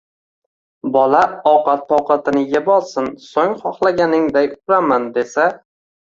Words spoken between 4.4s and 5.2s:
uraman,